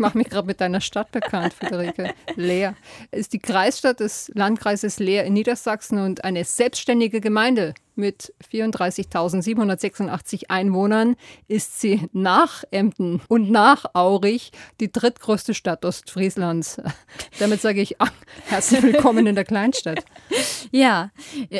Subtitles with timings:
[0.00, 2.14] mache mich gerade mit deiner Stadt bekannt, Friederike.
[2.34, 2.74] Leer
[3.12, 11.14] ist die Kreisstadt des Landkreises Leer in Niedersachsen und eine selbstständige Gemeinde mit 34.786 Einwohnern
[11.46, 14.50] ist sie nach Emden und nach Aurich
[14.80, 16.80] die drittgrößte Stadt Ostfrieslands.
[17.38, 18.10] Damit sage ich ach,
[18.46, 20.02] herzlich willkommen in der Kleinstadt.
[20.72, 21.10] Ja,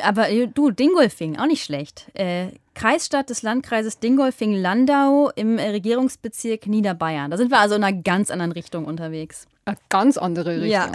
[0.04, 2.06] aber du, Dingolfing, auch nicht schlecht.
[2.14, 7.28] Äh, Kreisstadt des Landkreises Dingolfing-Landau im Regierungsbezirk Niederbayern.
[7.28, 9.48] Da sind wir also in einer ganz anderen Richtung unterwegs.
[9.64, 10.70] Eine ganz andere Richtung.
[10.70, 10.92] Ja.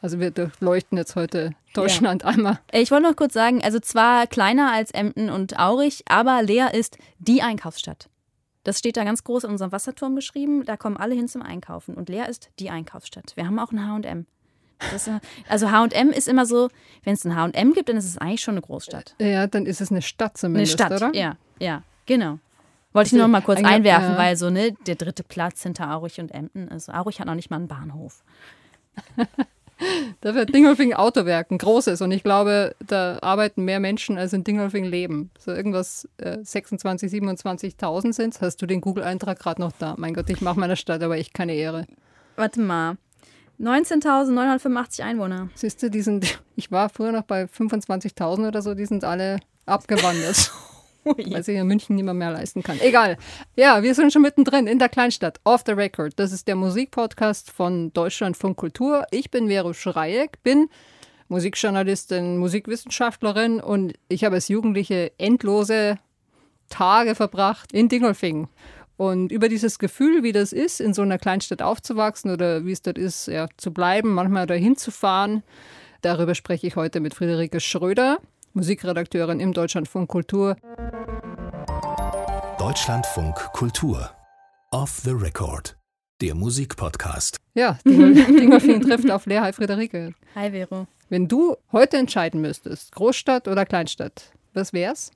[0.00, 2.28] Also wir durchleuchten jetzt heute Deutschland ja.
[2.28, 2.58] einmal.
[2.72, 6.98] Ich wollte noch kurz sagen, also zwar kleiner als Emden und Aurich, aber Leer ist
[7.18, 8.08] die Einkaufsstadt.
[8.64, 10.64] Das steht da ganz groß in unserem Wasserturm geschrieben.
[10.64, 11.94] Da kommen alle hin zum Einkaufen.
[11.94, 13.32] Und Leer ist die Einkaufsstadt.
[13.34, 14.26] Wir haben auch ein H&M.
[15.48, 16.68] also H&M ist immer so,
[17.02, 19.16] wenn es ein H&M gibt, dann ist es eigentlich schon eine Großstadt.
[19.20, 21.18] Ja, dann ist es eine Stadt zumindest, Eine Stadt, oder?
[21.18, 22.38] ja, ja, genau.
[22.92, 24.18] Wollte ich nur noch mal kurz einwerfen, ja.
[24.18, 26.88] weil so, ne, der dritte Platz hinter Aurich und Emden ist.
[26.88, 28.22] Also Aurich hat noch nicht mal einen Bahnhof.
[30.20, 32.00] Da wird Dingolfing Autowerken, großes.
[32.02, 35.30] Und ich glaube, da arbeiten mehr Menschen, als in Dingolfing leben.
[35.38, 39.94] So irgendwas äh, 26, 27.000 sind Hast du den Google-Eintrag gerade noch da?
[39.98, 41.86] Mein Gott, ich mache meiner Stadt aber echt keine Ehre.
[42.36, 42.96] Warte mal.
[43.60, 45.50] 19.985 Einwohner.
[45.54, 49.38] Siehst du, die sind, ich war früher noch bei 25.000 oder so, die sind alle
[49.66, 50.50] abgewandert.
[51.30, 52.78] weil sich in München niemand mehr leisten kann.
[52.80, 53.16] Egal.
[53.56, 55.40] Ja, wir sind schon mittendrin in der Kleinstadt.
[55.44, 56.14] Off the Record.
[56.16, 59.04] Das ist der Musikpodcast von Deutschlandfunk Kultur.
[59.10, 60.68] Ich bin Vero Schreieck, bin
[61.28, 65.98] Musikjournalistin, Musikwissenschaftlerin und ich habe als Jugendliche endlose
[66.68, 68.48] Tage verbracht in Dingolfing.
[68.96, 72.82] Und über dieses Gefühl, wie das ist, in so einer Kleinstadt aufzuwachsen oder wie es
[72.82, 75.42] dort ist, ja, zu bleiben, manchmal dahin zu fahren,
[76.02, 78.18] darüber spreche ich heute mit Friederike Schröder.
[78.54, 80.56] Musikredakteurin im Deutschlandfunk Kultur.
[82.58, 84.10] Deutschlandfunk Kultur.
[84.70, 85.76] Off the Record.
[86.20, 87.38] Der Musikpodcast.
[87.54, 89.38] Ja, Dingolfing trifft auf Lea.
[89.38, 90.12] Hi Friederike.
[90.34, 90.86] Hi Vero.
[91.08, 95.12] Wenn du heute entscheiden müsstest, Großstadt oder Kleinstadt, was wär's?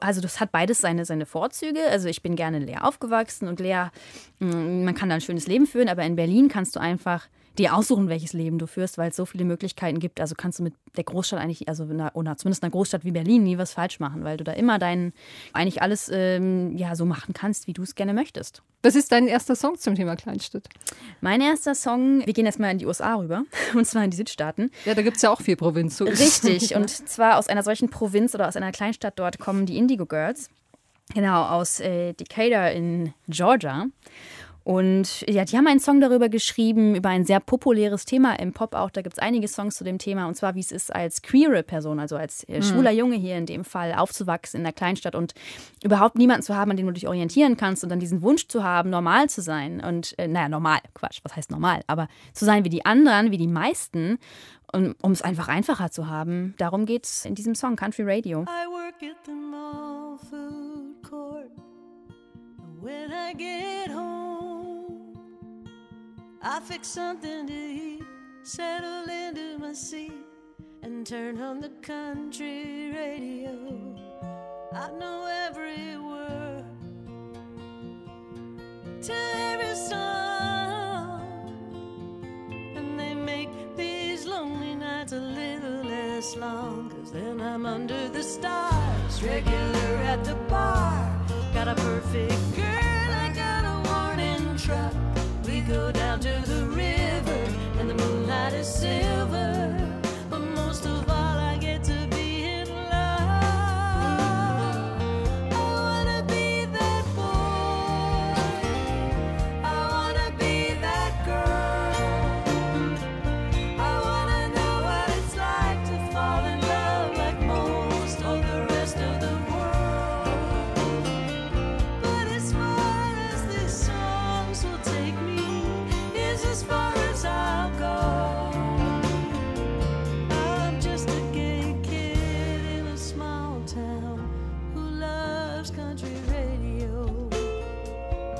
[0.00, 1.88] Also das hat beides seine, seine Vorzüge.
[1.88, 3.92] Also ich bin gerne in Leer aufgewachsen und Leer,
[4.40, 7.28] mm, man kann da ein schönes Leben führen, aber in Berlin kannst du einfach
[7.58, 10.20] dir aussuchen, welches Leben du führst, weil es so viele Möglichkeiten gibt.
[10.20, 13.44] Also kannst du mit der Großstadt eigentlich, also einer, oder zumindest einer Großstadt wie Berlin,
[13.44, 15.12] nie was falsch machen, weil du da immer dein,
[15.52, 18.62] eigentlich alles ähm, ja, so machen kannst, wie du es gerne möchtest.
[18.82, 20.68] Was ist dein erster Song zum Thema Kleinstadt?
[21.20, 23.44] Mein erster Song, wir gehen erstmal in die USA rüber,
[23.74, 24.70] und zwar in die Südstaaten.
[24.84, 26.08] Ja, da gibt es ja auch vier Provinzen.
[26.08, 30.06] Richtig, und zwar aus einer solchen Provinz oder aus einer Kleinstadt dort kommen die Indigo
[30.06, 30.50] Girls.
[31.12, 33.86] Genau, aus äh, Decatur in Georgia.
[34.64, 38.74] Und ja, die haben einen Song darüber geschrieben, über ein sehr populäres Thema im Pop
[38.74, 38.90] auch.
[38.90, 40.26] Da gibt es einige Songs zu dem Thema.
[40.26, 42.62] Und zwar, wie es ist, als queere Person, also als äh, mhm.
[42.62, 45.34] schwuler Junge hier in dem Fall, aufzuwachsen in der Kleinstadt und
[45.82, 48.64] überhaupt niemanden zu haben, an dem du dich orientieren kannst und dann diesen Wunsch zu
[48.64, 49.82] haben, normal zu sein.
[49.84, 51.82] Und, äh, naja, normal, Quatsch, was heißt normal?
[51.86, 54.18] Aber zu sein wie die anderen, wie die meisten.
[54.72, 58.44] Und um es einfach einfacher zu haben, darum geht es in diesem Song Country Radio.
[58.44, 61.50] I work at the mall food court.
[62.80, 63.73] When I get
[66.46, 68.02] I fix something to eat,
[68.42, 70.12] settle into my seat,
[70.82, 73.96] and turn on the country radio.
[74.74, 76.66] I know every word
[79.04, 81.22] to every song,
[82.76, 86.90] and they make these lonely nights a little less long.
[86.90, 91.10] Cause then I'm under the stars, regular at the bar,
[91.54, 95.03] got a perfect girl, I got a warning truck
[96.24, 97.38] to the river,
[97.78, 99.33] and the moonlight is silver.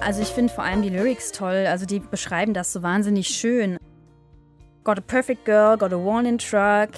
[0.05, 1.67] Also ich finde vor allem die Lyrics toll.
[1.67, 3.79] Also die beschreiben das so wahnsinnig schön.
[4.85, 6.91] Got a perfect girl, got a worn-in truck.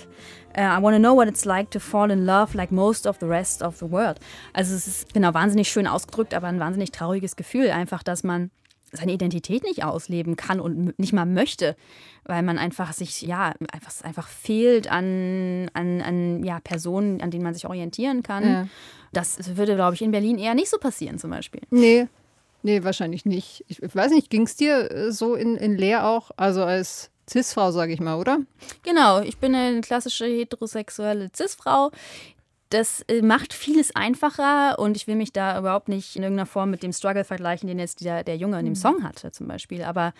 [0.58, 3.18] Uh, I want to know what it's like to fall in love like most of
[3.20, 4.18] the rest of the world.
[4.52, 8.50] Also es ist genau wahnsinnig schön ausgedrückt, aber ein wahnsinnig trauriges Gefühl einfach, dass man
[8.90, 11.76] seine Identität nicht ausleben kann und nicht mal möchte,
[12.24, 17.44] weil man einfach sich, ja, einfach, einfach fehlt an, an, an ja, Personen, an denen
[17.44, 18.48] man sich orientieren kann.
[18.48, 18.68] Ja.
[19.12, 21.60] Das würde, glaube ich, in Berlin eher nicht so passieren zum Beispiel.
[21.70, 22.08] Nee,
[22.62, 23.64] Nee, wahrscheinlich nicht.
[23.68, 26.30] Ich, ich weiß nicht, ging es dir äh, so in, in Leer auch?
[26.36, 28.38] Also als Cis-Frau, sage ich mal, oder?
[28.82, 31.90] Genau, ich bin eine klassische heterosexuelle Cis-Frau.
[32.70, 36.70] Das äh, macht vieles einfacher und ich will mich da überhaupt nicht in irgendeiner Form
[36.70, 38.76] mit dem Struggle vergleichen, den jetzt der, der Junge in dem Mhm.
[38.76, 39.84] Song hatte, zum Beispiel.
[39.84, 40.12] Aber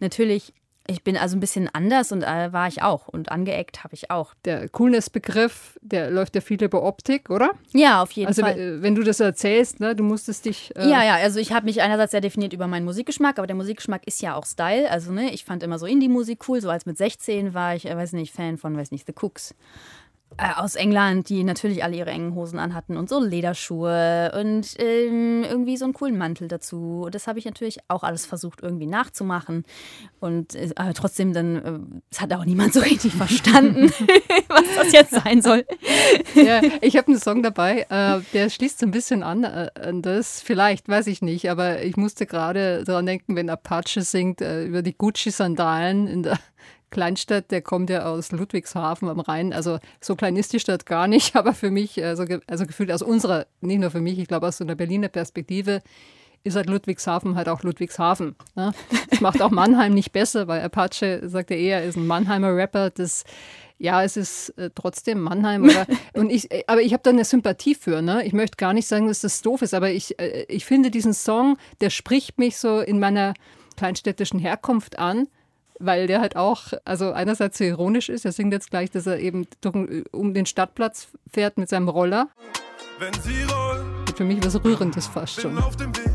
[0.00, 0.52] natürlich,
[0.86, 3.08] ich bin also ein bisschen anders und äh, war ich auch.
[3.08, 4.34] Und angeeckt habe ich auch.
[4.44, 7.52] Der Coolness-Begriff, der läuft ja viel über Optik, oder?
[7.72, 8.56] Ja, auf jeden Also Fall.
[8.56, 10.72] we- wenn du das erzählst, ne, du musstest dich.
[10.76, 13.56] Äh, Ja, ja, also ich habe mich einerseits sehr definiert über meinen Musikgeschmack, aber der
[13.56, 14.90] Musikgeschmack ist ja auch Style.
[14.90, 16.60] Also, ne, ich fand immer so Indie-Musik cool.
[16.60, 19.54] So als mit 16 war ich, äh, weiß nicht, Fan von, weiß nicht, The Cooks.
[20.36, 25.44] Äh, aus England, die natürlich alle ihre engen Hosen anhatten und so Lederschuhe und ähm,
[25.44, 27.06] irgendwie so einen coolen Mantel dazu.
[27.12, 29.64] Das habe ich natürlich auch alles versucht irgendwie nachzumachen.
[30.18, 31.78] Und äh, aber trotzdem dann, äh,
[32.10, 33.92] es hat auch niemand so richtig verstanden,
[34.48, 35.64] was das jetzt sein soll.
[36.34, 40.02] Ja, ich habe einen Song dabei, äh, der schließt so ein bisschen an, äh, an
[40.02, 40.42] das.
[40.42, 44.82] Vielleicht, weiß ich nicht, aber ich musste gerade daran denken, wenn Apache singt äh, über
[44.82, 46.40] die Gucci-Sandalen in der
[46.94, 49.52] Kleinstadt, der kommt ja aus Ludwigshafen am Rhein.
[49.52, 53.02] Also so klein ist die Stadt gar nicht, aber für mich, also, also gefühlt aus
[53.02, 55.82] unserer, nicht nur für mich, ich glaube aus so einer Berliner Perspektive,
[56.44, 58.36] ist halt Ludwigshafen halt auch Ludwigshafen.
[58.54, 58.72] Ne?
[59.10, 62.90] Das macht auch Mannheim nicht besser, weil Apache, sagt er eher, ist ein Mannheimer Rapper.
[62.90, 63.24] Das,
[63.78, 65.64] ja, es ist äh, trotzdem Mannheim.
[65.64, 68.02] Oder, und ich, äh, aber ich habe da eine Sympathie für.
[68.02, 68.24] Ne?
[68.26, 71.14] Ich möchte gar nicht sagen, dass das doof ist, aber ich, äh, ich finde diesen
[71.14, 73.34] Song, der spricht mich so in meiner
[73.76, 75.26] kleinstädtischen Herkunft an.
[75.80, 79.18] Weil der halt auch, also einerseits so ironisch ist, er singt jetzt gleich, dass er
[79.18, 82.28] eben durch, um den Stadtplatz fährt mit seinem Roller.
[82.98, 85.58] Wenn sie rollt, Für mich was Rührendes fast bin schon.
[85.58, 86.12] auf dem Weg.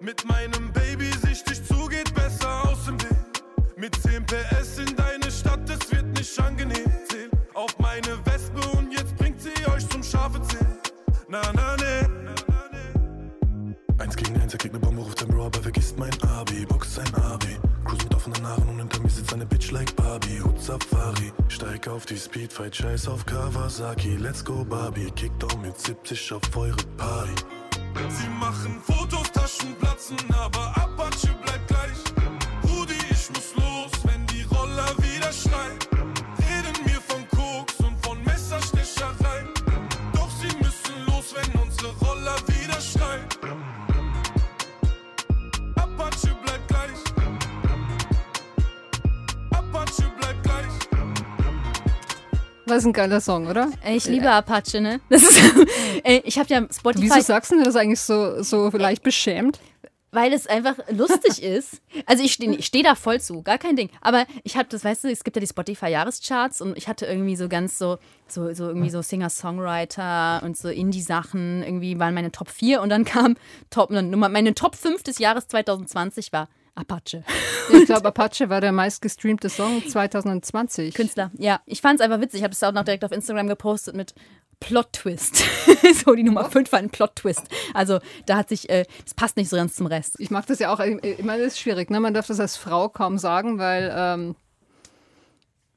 [0.00, 3.10] Mit meinem Baby sichtig zu, geht besser aus dem Weg.
[3.76, 6.90] Mit 10 PS in deine Stadt, es wird nicht angenehm.
[7.08, 10.78] Zähl auf meine Wespe und jetzt bringt sie euch zum Schafe zählen.
[11.28, 12.08] Na, na, ne.
[13.98, 16.66] Eins gegen eins, er kriegt ne Bombe, ruft sein Bro, aber vergisst mein Abi.
[16.66, 17.56] Box sein Abi.
[17.84, 20.40] Cruise mit offenen Haaren und mir sitzt eine Bitch like Barbie.
[20.42, 21.32] Hut Safari.
[21.48, 24.16] Steig auf die Speedfight, scheiß auf Kawasaki.
[24.16, 25.10] Let's go Barbie.
[25.12, 27.34] Kickdown mit 70 auf eure Party.
[28.08, 30.93] Sie machen Fotos, Taschen platzen, aber Apache
[52.74, 53.70] Das ist ein geiler Song, oder?
[53.88, 55.00] Ich liebe Apache, ne?
[55.08, 55.40] Das ist,
[56.02, 57.04] Ey, ich habe ja Spotify.
[57.04, 59.60] Wieso sagst du das eigentlich so, so leicht beschämt?
[60.10, 61.80] Weil es einfach lustig ist.
[62.06, 63.90] Also ich stehe steh da voll zu, gar kein Ding.
[64.00, 67.36] Aber ich habe das, weißt du, es gibt ja die Spotify-Jahrescharts und ich hatte irgendwie
[67.36, 71.62] so ganz so, so, so irgendwie so Singer-Songwriter und so Indie-Sachen.
[71.62, 73.36] Irgendwie waren meine Top 4 und dann kam
[73.70, 77.24] Top, meine Top 5 des Jahres 2020 war Apache.
[77.72, 80.92] Ich glaube, Apache war der meistgestreamte Song 2020.
[80.94, 81.30] Künstler.
[81.38, 82.40] Ja, ich fand es einfach witzig.
[82.40, 84.14] Ich habe das auch noch direkt auf Instagram gepostet mit
[84.60, 85.44] Plot-Twist.
[86.04, 87.42] so, die Nummer 5 war ein Plot-Twist.
[87.72, 90.16] Also da hat sich, äh, das passt nicht so ganz zum Rest.
[90.18, 91.90] Ich mag das ja auch, ich ich meine, das ist schwierig.
[91.90, 92.00] Ne?
[92.00, 94.36] Man darf das als Frau kaum sagen, weil ähm,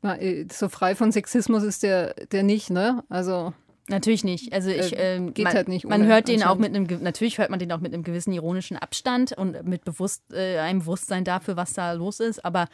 [0.03, 2.69] äh, so frei von Sexismus ist der, der nicht.
[2.69, 3.03] Ne?
[3.09, 3.53] Also
[3.89, 4.51] Natürlich nicht.
[4.53, 7.37] Also ich Äh, ähm, geht man, halt nicht Man hört den auch mit einem natürlich
[7.37, 11.23] hört man den auch mit einem gewissen ironischen Abstand und mit bewusst äh, einem Bewusstsein
[11.23, 12.43] dafür, was da los ist.
[12.43, 12.67] Aber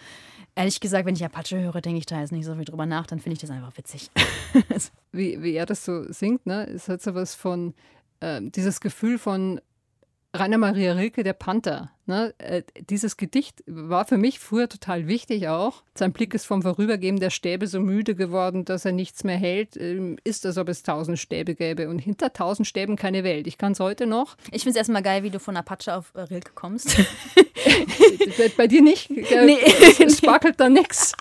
[0.55, 3.05] ehrlich gesagt, wenn ich Apache höre, denke ich da jetzt nicht so viel drüber nach.
[3.05, 4.09] Dann finde ich das einfach witzig.
[5.11, 6.63] wie, wie er das so singt, ne?
[6.63, 7.75] ist halt so was von,
[8.21, 9.61] ähm, dieses Gefühl von
[10.35, 11.91] Rainer Maria Rilke, der Panther.
[12.07, 12.33] Ne?
[12.39, 15.83] Äh, dieses Gedicht war für mich früher total wichtig auch.
[15.93, 19.77] Sein Blick ist vom Vorübergehen der Stäbe so müde geworden, dass er nichts mehr hält.
[19.77, 21.87] Ähm, ist, als ob es tausend Stäbe gäbe.
[21.87, 23.45] Und hinter tausend Stäben keine Welt.
[23.45, 24.35] Ich kann es heute noch.
[24.51, 26.97] Ich finde es erstmal geil, wie du von Apache auf äh, Rilke kommst.
[28.37, 29.09] bei, bei dir nicht?
[29.33, 29.57] Äh, Nee.
[30.03, 31.13] Es sparkelt da nichts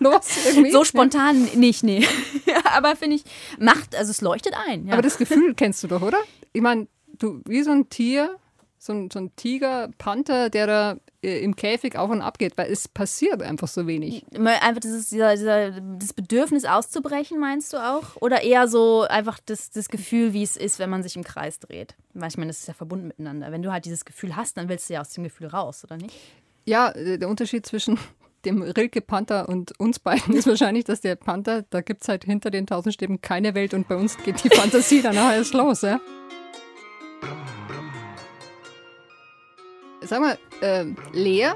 [0.00, 0.70] los irgendwie.
[0.72, 2.04] so spontan nicht, nee.
[2.76, 3.24] Aber finde ich,
[3.58, 4.86] macht, also es leuchtet ein.
[4.86, 4.94] Ja.
[4.94, 6.18] Aber das Gefühl kennst du doch, oder?
[6.52, 6.86] Ich meine,
[7.18, 8.36] du wie so ein Tier,
[8.78, 12.56] so ein, so ein Tiger, Panther, der da äh, im Käfig auf und ab geht,
[12.56, 14.24] weil es passiert einfach so wenig.
[14.34, 18.16] Einfach dieses, dieser, dieser, das Bedürfnis auszubrechen, meinst du auch?
[18.20, 21.58] Oder eher so einfach das, das Gefühl, wie es ist, wenn man sich im Kreis
[21.58, 21.94] dreht?
[22.14, 23.50] Weil ich meine, das ist ja verbunden miteinander.
[23.50, 25.96] Wenn du halt dieses Gefühl hast, dann willst du ja aus dem Gefühl raus, oder
[25.96, 26.14] nicht?
[26.64, 27.98] Ja, äh, der Unterschied zwischen
[28.44, 32.24] dem Rilke Panther und uns beiden ist wahrscheinlich, dass der Panther, da gibt es halt
[32.24, 35.54] hinter den tausend Stäben keine Welt und bei uns geht die Fantasie dann nachher erst
[35.54, 35.82] los.
[35.82, 36.00] Ja?
[40.06, 41.52] Sag mal, äh, Lea,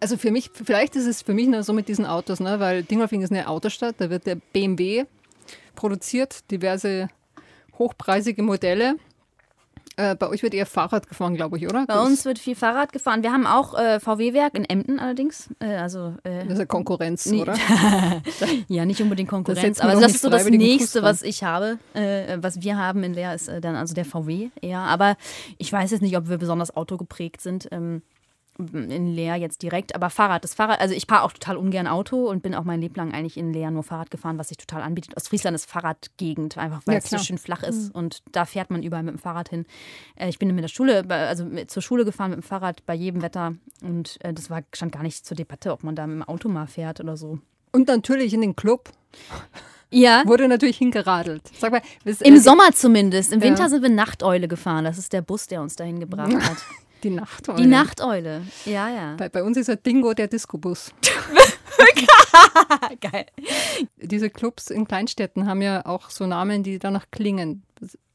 [0.00, 2.60] also für mich, vielleicht ist es für mich nur so mit diesen Autos, ne?
[2.60, 5.04] weil Dingolfing ist eine Autostadt, da wird der BMW
[5.74, 7.08] produziert, diverse
[7.78, 8.96] hochpreisige Modelle.
[9.98, 11.86] Äh, bei euch wird eher Fahrrad gefahren, glaube ich, oder?
[11.86, 13.22] Bei uns wird viel Fahrrad gefahren.
[13.22, 15.48] Wir haben auch äh, VW-Werk in Emden allerdings.
[15.58, 17.54] Äh, also, äh, das ist ja Konkurrenz, oder?
[18.68, 22.60] ja, nicht unbedingt Konkurrenz, aber das ist so das nächste, was ich habe, äh, was
[22.60, 24.80] wir haben in Leer, ist äh, dann also der VW eher.
[24.80, 25.16] Aber
[25.56, 27.68] ich weiß jetzt nicht, ob wir besonders autogeprägt sind.
[27.70, 28.02] Ähm,
[28.58, 32.28] in Leer jetzt direkt, aber Fahrrad, das Fahrrad, also ich fahre auch total ungern Auto
[32.28, 34.82] und bin auch mein Leben lang eigentlich in Leer nur Fahrrad gefahren, was sich total
[34.82, 35.16] anbietet.
[35.16, 38.82] Ostfriesland ist Fahrradgegend, einfach weil Ja, es so schön flach ist und da fährt man
[38.82, 39.66] überall mit dem Fahrrad hin.
[40.14, 43.22] Äh, ich bin mit der Schule, also zur Schule gefahren mit dem Fahrrad bei jedem
[43.22, 46.22] Wetter und äh, das war, stand gar nicht zur Debatte, ob man da mit dem
[46.22, 47.38] Auto mal fährt oder so.
[47.72, 48.90] Und natürlich in den Club
[49.90, 51.42] Ja, wurde natürlich hingeradelt.
[51.58, 53.32] Sag mal, was- Im äh, Sommer zumindest.
[53.32, 53.46] Im Ja.
[53.46, 54.84] Winter sind wir Nachteule gefahren.
[54.84, 56.56] Das ist der Bus, der uns dahin gebracht hat.
[57.02, 57.48] Die Nacht.
[57.58, 58.42] Die Nachteule.
[58.64, 59.14] Ja, ja.
[59.16, 60.92] Bei, bei uns ist ja Dingo der Discobus.
[63.00, 63.26] Geil.
[63.96, 67.62] Diese Clubs in Kleinstädten haben ja auch so Namen, die danach klingen.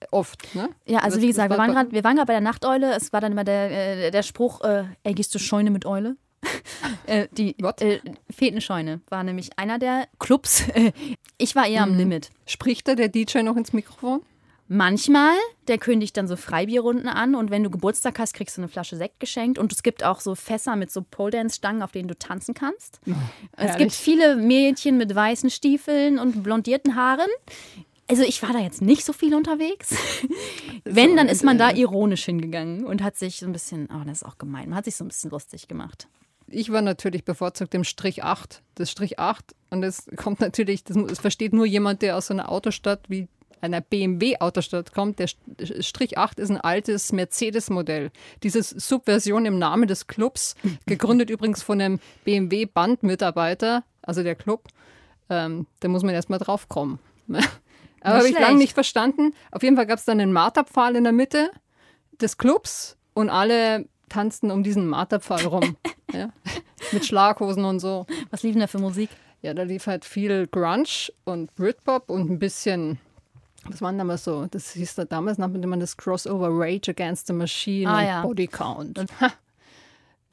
[0.10, 0.70] Oft, ne?
[0.86, 2.94] Ja, also Das- wie gesagt, wir war waren gerade bei der Nachteule.
[2.96, 6.16] Es war dann immer der, äh, der Spruch, äh, ey, gehst du Scheune mit Eule?
[7.06, 7.82] äh, die What?
[7.82, 8.00] äh,
[8.32, 10.64] Fetenscheune war nämlich einer der Clubs.
[11.38, 12.32] ich war eher am Limit.
[12.48, 14.22] Spricht da der DJ noch ins Mikrofon?
[14.74, 15.36] Manchmal,
[15.68, 18.96] der kündigt dann so Freibierrunden an und wenn du Geburtstag hast, kriegst du eine Flasche
[18.96, 22.54] Sekt geschenkt und es gibt auch so Fässer mit so Pole-Dance-Stangen, auf denen du tanzen
[22.54, 23.02] kannst.
[23.06, 23.14] es
[23.58, 23.78] herrlich.
[23.78, 27.28] gibt viele Mädchen mit weißen Stiefeln und blondierten Haaren.
[28.10, 29.94] Also ich war da jetzt nicht so viel unterwegs.
[30.86, 34.22] wenn, dann ist man da ironisch hingegangen und hat sich so ein bisschen, oh, das
[34.22, 36.08] ist auch gemein, man hat sich so ein bisschen lustig gemacht.
[36.48, 38.64] Ich war natürlich bevorzugt im Strich 8.
[38.76, 39.54] Das Strich 8.
[39.70, 43.28] Und das kommt natürlich, das, das versteht nur jemand, der aus so einer Autostadt wie
[43.62, 45.20] einer BMW-Autostadt kommt.
[45.20, 48.12] Der St- Strich 8 ist ein altes Mercedes-Modell.
[48.44, 54.68] Diese Subversion im Namen des Clubs, gegründet übrigens von einem BMW-Bandmitarbeiter, also der Club,
[55.30, 57.00] ähm, da muss man erstmal drauf kommen.
[58.04, 59.34] Aber habe ich lange nicht verstanden.
[59.52, 61.52] Auf jeden Fall gab es dann einen Marterpfahl in der Mitte
[62.20, 65.78] des Clubs und alle tanzten um diesen Marterpfahl rum.
[66.14, 66.32] ja?
[66.92, 68.08] Mit Schlaghosen und so.
[68.32, 69.10] Was lief denn da für Musik?
[69.44, 73.00] Ja, da lief halt viel Grunge und Britpop und ein bisschen,
[73.66, 74.48] was waren damals so?
[74.50, 78.22] Das hieß da damals, nannte man das Crossover Rage Against the Machine Ah, und ja.
[78.22, 78.98] Body Count.
[79.00, 79.32] Und, ha,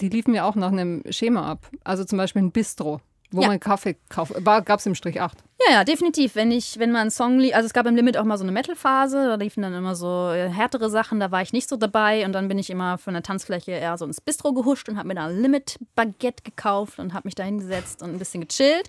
[0.00, 1.68] die liefen ja auch nach einem Schema ab.
[1.84, 3.48] Also zum Beispiel ein Bistro, wo Ja.
[3.48, 4.32] man Kaffee kauft.
[4.44, 5.38] Gab es im Strich 8.
[5.66, 6.34] Ja, ja, definitiv.
[6.36, 8.44] Wenn ich, wenn man einen Song lief, also es gab im Limit auch mal so
[8.44, 11.76] eine Metal-Phase, da liefen dann immer so äh, härtere Sachen, da war ich nicht so
[11.76, 14.96] dabei und dann bin ich immer von der Tanzfläche eher so ins Bistro gehuscht und
[14.96, 18.88] habe mir da ein Limit-Baguette gekauft und habe mich da hingesetzt und ein bisschen gechillt.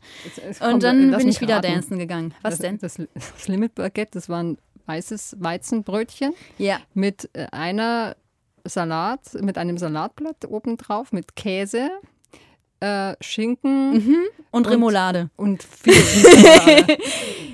[0.62, 2.34] Und dann bin ich wieder dancen gegangen.
[2.44, 2.78] Was das, denn?
[2.78, 6.78] Das, das Limit Baguette, das war ein weißes Weizenbrötchen Ja.
[6.94, 8.16] mit äh, einer
[8.66, 11.90] Salat, mit einem Salatblatt obendrauf, mit Käse,
[12.82, 13.94] äh, Schinken
[14.52, 15.30] Und, Und- Remoulade.
[15.36, 16.98] und viel Schokolade.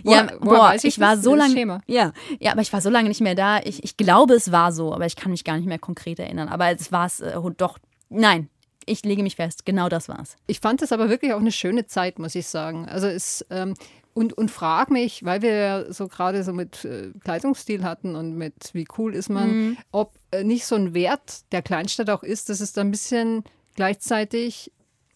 [0.03, 1.81] Ja, Woher- woher boah, weiß ich, ich war so lange.
[1.87, 3.59] Ja, ja, aber ich war so lange nicht mehr da.
[3.63, 6.47] Ich, ich glaube, es war so, aber ich kann mich gar nicht mehr konkret erinnern.
[6.47, 7.79] Aber es war es äh, doch.
[8.09, 8.49] Nein,
[8.85, 9.65] ich lege mich fest.
[9.65, 10.35] Genau das war's.
[10.47, 12.87] Ich fand es aber wirklich auch eine schöne Zeit, muss ich sagen.
[12.87, 13.73] Also es ähm,
[14.13, 18.35] und, und frag mich, weil wir ja so gerade so mit äh, Kleidungsstil hatten und
[18.37, 19.77] mit wie cool ist man, Mhm.
[19.91, 23.43] ob äh, nicht so ein Wert der Kleinstadt auch ist, dass es da ein bisschen
[23.75, 24.71] gleichzeitig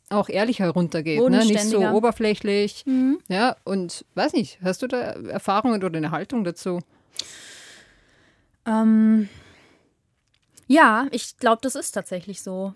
[0.09, 1.45] auch ehrlich heruntergeht, ne?
[1.45, 2.83] nicht so oberflächlich.
[2.85, 3.19] Mhm.
[3.27, 6.79] Ja, und weiß nicht, hast du da Erfahrungen oder eine Haltung dazu?
[8.65, 9.29] Ähm,
[10.67, 12.73] ja, ich glaube, das ist tatsächlich so.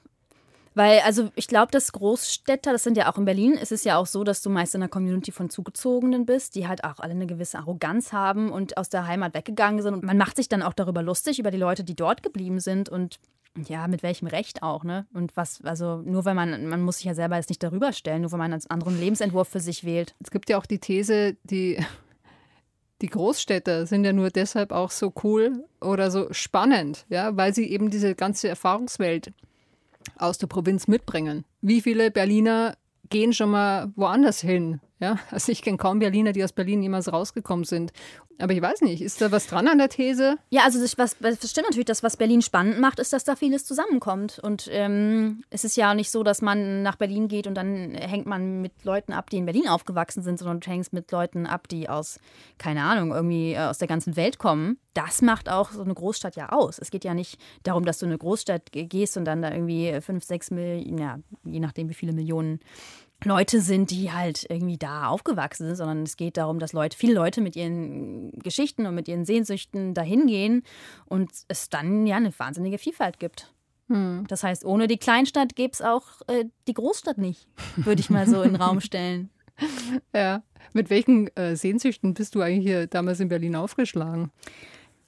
[0.76, 3.98] Weil, also ich glaube, dass Großstädter, das sind ja auch in Berlin, ist es ja
[3.98, 7.12] auch so, dass du meist in einer Community von Zugezogenen bist, die halt auch alle
[7.12, 9.94] eine gewisse Arroganz haben und aus der Heimat weggegangen sind.
[9.94, 12.90] Und man macht sich dann auch darüber lustig, über die Leute, die dort geblieben sind
[12.90, 13.20] und
[13.68, 15.06] ja, mit welchem Recht auch, ne?
[15.14, 18.22] Und was, also nur weil man, man muss sich ja selber jetzt nicht darüber stellen,
[18.22, 20.16] nur weil man einen anderen Lebensentwurf für sich wählt.
[20.24, 21.78] Es gibt ja auch die These, die,
[23.02, 27.70] die Großstädter sind ja nur deshalb auch so cool oder so spannend, ja, weil sie
[27.70, 29.34] eben diese ganze Erfahrungswelt
[30.18, 31.46] aus der Provinz mitbringen.
[31.62, 32.76] Wie viele Berliner
[33.10, 34.80] gehen schon mal woanders hin?
[35.00, 37.92] Ja, also ich kenne kaum Berliner, die aus Berlin jemals rausgekommen sind.
[38.40, 40.38] Aber ich weiß nicht, ist da was dran an der These?
[40.50, 43.36] Ja, also das, was, das stimmt natürlich, das, was Berlin spannend macht, ist, dass da
[43.36, 44.40] vieles zusammenkommt.
[44.40, 48.26] Und ähm, es ist ja nicht so, dass man nach Berlin geht und dann hängt
[48.26, 51.68] man mit Leuten ab, die in Berlin aufgewachsen sind, sondern du hängst mit Leuten ab,
[51.68, 52.20] die aus,
[52.58, 54.78] keine Ahnung, irgendwie äh, aus der ganzen Welt kommen.
[54.96, 56.80] Das macht auch so eine Großstadt ja aus.
[56.80, 59.52] Es geht ja nicht darum, dass du in eine Großstadt ge- gehst und dann da
[59.52, 62.60] irgendwie fünf, sechs Millionen, ja, je nachdem, wie viele Millionen
[63.26, 67.14] Leute sind, die halt irgendwie da aufgewachsen sind, sondern es geht darum, dass Leute, viele
[67.14, 70.64] Leute mit ihren Geschichten und mit ihren Sehnsüchten dahin gehen
[71.06, 73.54] und es dann ja eine wahnsinnige Vielfalt gibt.
[74.28, 78.28] Das heißt, ohne die Kleinstadt gäbe es auch äh, die Großstadt nicht, würde ich mal
[78.28, 79.30] so in den Raum stellen.
[80.16, 80.42] Ja.
[80.74, 84.32] Mit welchen äh, Sehnsüchten bist du eigentlich hier damals in Berlin aufgeschlagen?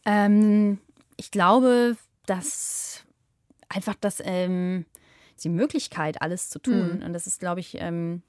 [0.05, 0.77] Ähm,
[1.17, 3.03] ich glaube, dass
[3.67, 4.86] einfach das, ähm,
[5.44, 7.04] die Möglichkeit, alles zu tun.
[7.06, 8.22] Und das ist, glaube ich, ähm,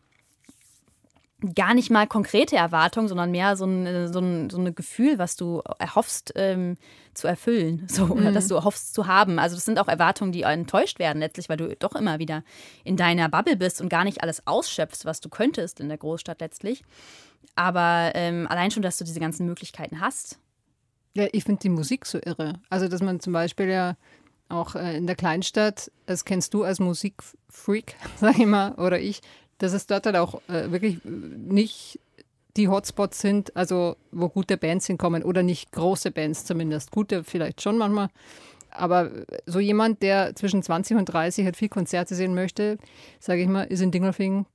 [1.55, 5.37] gar nicht mal konkrete Erwartung, sondern mehr so ein, so ein, so ein Gefühl, was
[5.37, 6.77] du erhoffst ähm,
[7.13, 9.39] zu erfüllen, so, oder dass du erhoffst zu haben.
[9.39, 12.43] Also das sind auch Erwartungen, die enttäuscht werden letztlich, weil du doch immer wieder
[12.85, 16.41] in deiner Bubble bist und gar nicht alles ausschöpfst, was du könntest in der Großstadt
[16.41, 16.83] letztlich.
[17.55, 20.39] Aber ähm, allein schon, dass du diese ganzen Möglichkeiten hast.
[21.15, 22.61] Ja, ich finde die Musik so irre.
[22.69, 23.97] Also, dass man zum Beispiel ja
[24.49, 29.21] auch äh, in der Kleinstadt, das kennst du als Musikfreak, sag ich mal, oder ich,
[29.59, 31.99] dass es dort halt auch äh, wirklich nicht
[32.57, 36.91] die Hotspots sind, also wo gute Bands hinkommen oder nicht große Bands zumindest.
[36.91, 38.09] Gute vielleicht schon manchmal.
[38.71, 39.11] Aber
[39.47, 42.79] so jemand, der zwischen 20 und 30 halt viel Konzerte sehen möchte,
[43.21, 44.47] sage ich mal, ist in Dingelfing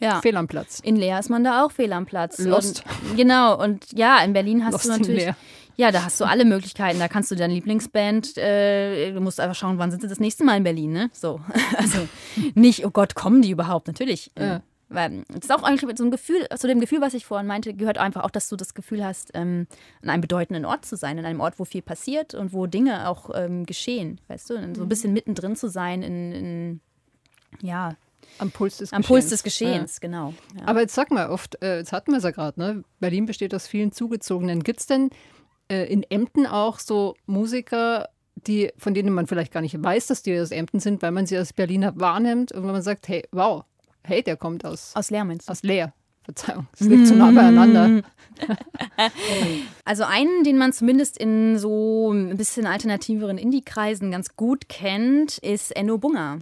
[0.00, 0.20] Ja.
[0.20, 0.80] fehl am Platz.
[0.80, 2.38] In Leer ist man da auch fehl am Platz.
[2.38, 2.84] Lost.
[3.08, 5.34] Und, genau, und ja, in Berlin hast Lost du natürlich.
[5.76, 6.98] Ja, da hast du alle Möglichkeiten.
[6.98, 10.44] Da kannst du deine Lieblingsband, äh, du musst einfach schauen, wann sind sie das nächste
[10.44, 11.10] Mal in Berlin, ne?
[11.12, 11.40] So.
[11.76, 12.08] Also
[12.54, 13.88] nicht, oh Gott, kommen die überhaupt?
[13.88, 14.30] Natürlich.
[14.38, 14.62] Ja.
[14.88, 17.46] Weil das ist auch eigentlich mit so ein Gefühl, zu dem Gefühl, was ich vorhin
[17.46, 19.66] meinte, gehört einfach auch, dass du das Gefühl hast, ähm,
[20.02, 23.08] an einem bedeutenden Ort zu sein, an einem Ort, wo viel passiert und wo Dinge
[23.08, 24.54] auch ähm, geschehen, weißt du?
[24.54, 26.80] Und so ein bisschen mittendrin zu sein in, in
[27.62, 27.96] ja,
[28.38, 29.08] Am Puls des am Geschehens.
[29.08, 30.34] Puls des Geschehens, genau.
[30.58, 30.66] Ja.
[30.66, 32.84] Aber jetzt sag mal, oft, äh, jetzt hatten wir es ja gerade, ne?
[33.00, 34.62] Berlin besteht aus vielen Zugezogenen.
[34.62, 35.10] Gibt es denn
[35.74, 38.08] äh, in Emden auch so Musiker,
[38.46, 41.26] die, von denen man vielleicht gar nicht weiß, dass die aus Emden sind, weil man
[41.26, 43.64] sie als Berliner wahrnimmt und wenn man sagt, hey, wow,
[44.02, 45.52] hey, der kommt aus, Aus Leer meinst du?
[45.52, 45.92] aus Leer.
[46.22, 48.02] Verzeihung, es liegt zu nah beieinander.
[49.84, 55.74] Also einen, den man zumindest in so ein bisschen alternativeren Indie-Kreisen ganz gut kennt, ist
[55.76, 56.38] Enno Bunger.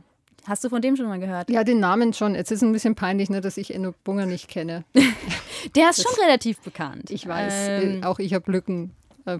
[0.46, 1.50] Hast du von dem schon mal gehört?
[1.50, 2.34] Ja, den Namen schon.
[2.34, 4.84] Jetzt ist es ein bisschen peinlich, ne, dass ich Enno Bunger nicht kenne.
[5.76, 7.10] Der ist schon relativ bekannt.
[7.10, 8.90] Ich weiß, Ähm, äh, auch ich habe Lücken,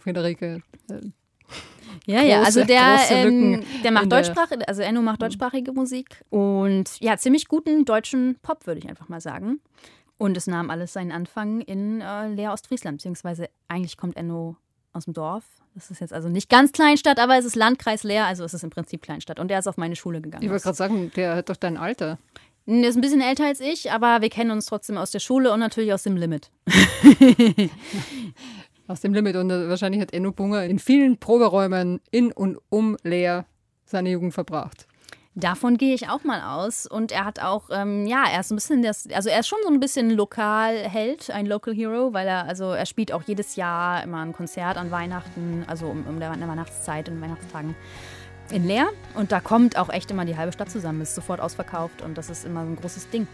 [0.00, 0.62] Friederike.
[0.90, 1.00] Äh,
[2.06, 6.22] ja, ja, also große- der, große ähm, der macht deutschsprachige, also Enno macht deutschsprachige Musik
[6.30, 9.60] und ja, ziemlich guten deutschen Pop, würde ich einfach mal sagen.
[10.18, 14.56] Und es nahm alles seinen Anfang in äh, Leer Ostfriesland, beziehungsweise eigentlich kommt Enno
[14.92, 15.44] aus dem Dorf.
[15.74, 18.62] Das ist jetzt also nicht ganz Kleinstadt, aber es ist Landkreis Leer, also es ist
[18.62, 19.40] im Prinzip Kleinstadt.
[19.40, 20.44] Und der ist auf meine Schule gegangen.
[20.44, 22.18] ich wollte gerade sagen, der hat doch dein Alter.
[22.66, 25.52] Der ist ein bisschen älter als ich, aber wir kennen uns trotzdem aus der Schule
[25.52, 26.50] und natürlich aus dem Limit.
[28.92, 29.36] Aus dem Limit.
[29.36, 33.46] Und äh, wahrscheinlich hat Enno Bunger in vielen Proberäumen in und um Leer
[33.86, 34.86] seine Jugend verbracht.
[35.34, 36.86] Davon gehe ich auch mal aus.
[36.86, 39.60] Und er hat auch, ähm, ja, er ist ein bisschen das, also er ist schon
[39.64, 44.02] so ein bisschen Lokalheld, ein Local Hero, weil er, also er spielt auch jedes Jahr
[44.02, 47.74] immer ein Konzert an Weihnachten, also um, um der, in der Weihnachtszeit, in Weihnachtstagen
[48.50, 48.88] in Leer.
[49.14, 52.28] Und da kommt auch echt immer die halbe Stadt zusammen, ist sofort ausverkauft und das
[52.28, 53.26] ist immer so ein großes Ding.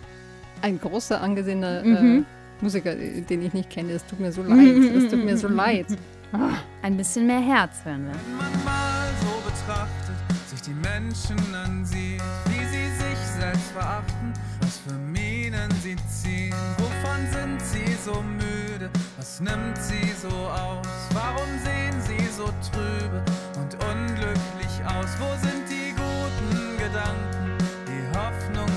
[0.62, 2.20] Ein großer, angesehener Mhm.
[2.20, 3.92] äh, Musiker, den ich nicht kenne.
[3.92, 4.76] Es tut mir so leid.
[4.94, 5.86] Es tut mir so leid.
[6.82, 8.12] Ein bisschen mehr Herz hören wir.
[8.14, 10.16] Wenn man mal so betrachtet,
[10.48, 17.20] sich die Menschen ansieht, wie sie sich selbst verachten, was für Minen sie ziehen, wovon
[17.32, 23.22] sind sie so müde, was nimmt sie so aus, warum sehen sie so trübe
[23.60, 28.67] und unglücklich aus, wo sind die guten Gedanken, die Hoffnung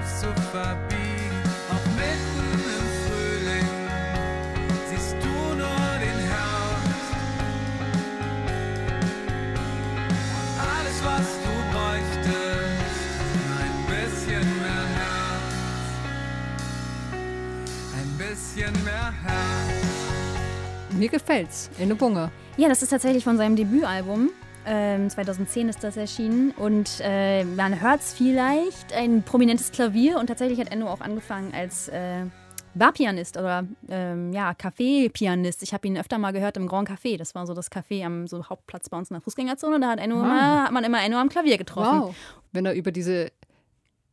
[0.00, 3.68] selbst zu verbiegen, auch mitten im Frühling
[4.90, 7.14] siehst du nur den Herbst.
[10.58, 12.96] Alles, was du bräuchtest,
[13.60, 15.52] ein bisschen mehr Herz,
[17.96, 19.80] ein bisschen mehr Herz.
[20.92, 21.70] Mir gefällt's.
[21.78, 22.30] Enno Bunger.
[22.56, 24.30] Ja, das ist tatsächlich von seinem Debütalbum.
[24.66, 30.26] Ähm, 2010 ist das erschienen und äh, man hört es vielleicht, ein prominentes Klavier und
[30.26, 32.26] tatsächlich hat Enno auch angefangen als äh,
[32.74, 35.62] Barpianist oder ähm, ja, Café-Pianist.
[35.62, 37.16] Ich habe ihn öfter mal gehört im Grand Café.
[37.16, 39.80] Das war so das Café am so Hauptplatz bei uns in der Fußgängerzone.
[39.80, 42.00] Da hat, Enno immer, hat man immer Enno am Klavier getroffen.
[42.02, 42.14] Wow.
[42.52, 43.32] Wenn er über diese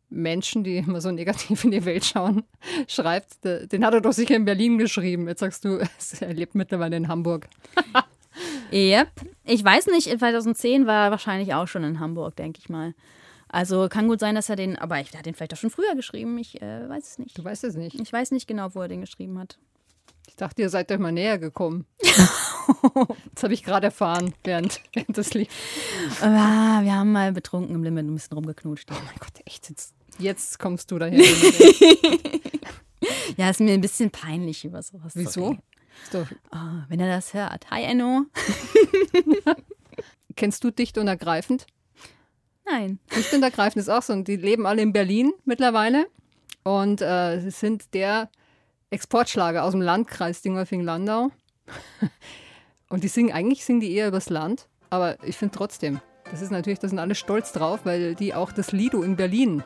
[0.10, 2.44] Menschen, die immer so negativ in die Welt schauen,
[2.88, 5.28] schreibt, de- den hat er doch sicher in Berlin geschrieben.
[5.28, 5.80] Jetzt sagst du,
[6.22, 7.48] er lebt mittlerweile in Hamburg.
[8.72, 9.10] Yep.
[9.46, 12.94] Ich weiß nicht, 2010 war er wahrscheinlich auch schon in Hamburg, denke ich mal.
[13.50, 15.70] Also kann gut sein, dass er den, aber ich, der hat den vielleicht auch schon
[15.70, 16.38] früher geschrieben.
[16.38, 17.38] Ich äh, weiß es nicht.
[17.38, 18.00] Du weißt es nicht.
[18.00, 19.58] Ich weiß nicht genau, wo er den geschrieben hat.
[20.28, 21.86] Ich dachte, ihr seid euch mal näher gekommen.
[22.02, 25.48] das habe ich gerade erfahren, während, während das lief.
[26.22, 28.92] Ah, wir haben mal betrunken im Limit ein bisschen rumgeknutscht.
[28.92, 31.24] Oh mein Gott, echt, jetzt, jetzt kommst du dahin.
[33.38, 35.14] Ja, ist mir ein bisschen peinlich über sowas.
[35.14, 35.50] zu Wieso?
[35.50, 35.62] reden.
[36.14, 36.26] Oh,
[36.88, 37.70] wenn er das hört.
[37.70, 38.26] Hi, Enno.
[40.36, 41.68] kennst du dicht und ergreifend?
[42.66, 43.00] Nein.
[43.12, 44.14] Schlicht und ergreifend ist auch so.
[44.14, 46.08] Und die leben alle in Berlin mittlerweile.
[46.64, 48.30] Und äh, sie sind der
[48.90, 51.32] Exportschlager aus dem Landkreis Dingolfing-Landau.
[52.90, 54.68] Und die singen, eigentlich singen die eher übers Land.
[54.90, 56.00] Aber ich finde trotzdem,
[56.32, 59.64] das ist natürlich, da sind alle stolz drauf, weil die auch das Lido in Berlin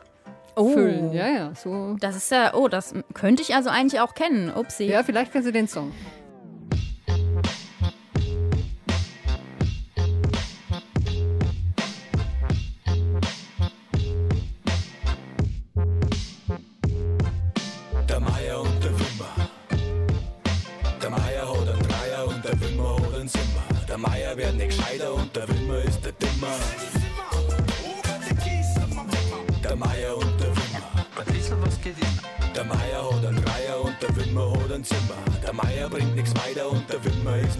[0.56, 1.12] füllen.
[1.12, 1.96] Ja, ja, so.
[2.00, 4.50] Das ist ja, oh, das könnte ich also eigentlich auch kennen.
[4.50, 4.84] Upsi.
[4.84, 5.92] Ja, vielleicht kennst du den Song.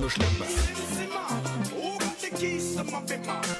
[0.02, 0.46] Nur schlimmer.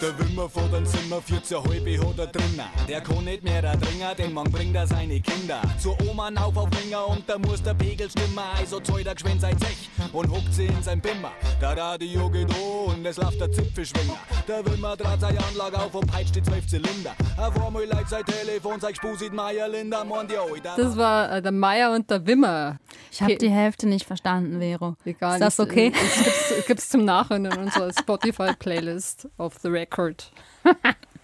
[0.01, 2.67] Der Wimmer vor dem Zimmer, 14,5 hat er drinnen.
[2.89, 5.63] Der kann nicht mehr da dringen, denn man bringt er seine Kinder.
[5.79, 8.41] Zur Oma auf auf Finger und da muss der Pegel stimmen.
[8.59, 11.31] Also zahlt er geschwind sein Zech und huckt sie in sein Bimmer.
[11.61, 12.49] Der Radio geht
[12.87, 14.19] und es läuft der Zipfelschwinger.
[14.49, 17.15] Der Wimmer dreht seine Anlage auf und peitscht die 12 Zylinder.
[17.37, 20.75] Auf einmal leitet sein Telefon, sein Spusit Meier ja, Alter.
[20.77, 22.79] Das war äh, der Meier und der Wimmer.
[23.11, 24.97] Ich habe die Hälfte nicht verstanden, Vero.
[25.05, 25.35] Egal.
[25.35, 25.93] Ist das es- okay?
[25.95, 30.31] Es gibt's, gibt's zum Nachhören in unserer Spotify-Playlist of the Record.